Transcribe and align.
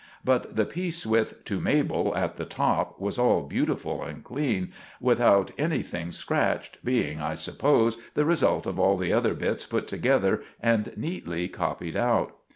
But 0.25 0.55
the 0.55 0.65
piece 0.65 1.05
with 1.05 1.45
"To 1.45 1.59
Mabel" 1.59 2.15
at 2.15 2.37
the 2.37 2.45
top 2.45 2.99
was 2.99 3.19
all 3.19 3.43
butiful 3.43 4.01
and 4.03 4.23
clean, 4.23 4.71
without 4.99 5.51
anything 5.59 6.11
scratched, 6.11 6.83
being, 6.83 7.21
I 7.21 7.35
suppose, 7.35 7.99
the 8.15 8.25
result 8.25 8.65
of 8.65 8.79
all 8.79 8.97
the 8.97 9.13
other 9.13 9.35
bits 9.35 9.67
put 9.67 9.85
together 9.87 10.41
and 10.59 10.91
neetly 10.97 11.47
copied 11.49 11.95
out. 11.95 12.35